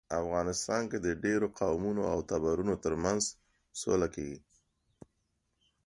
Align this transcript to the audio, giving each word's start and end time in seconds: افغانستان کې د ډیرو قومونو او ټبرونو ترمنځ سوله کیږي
افغانستان 0.21 0.81
کې 0.91 0.97
د 1.01 1.07
ډیرو 1.23 1.47
قومونو 1.59 2.03
او 2.13 2.17
ټبرونو 2.29 2.73
ترمنځ 2.83 3.23
سوله 3.81 4.07
کیږي 4.15 4.41